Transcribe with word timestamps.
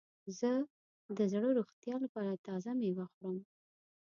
زه 0.39 0.51
د 1.17 1.19
زړه 1.33 1.47
د 1.53 1.55
روغتیا 1.57 1.95
لپاره 2.03 2.41
تازه 2.47 2.71
میوه 2.79 3.05
خورم. 3.13 3.37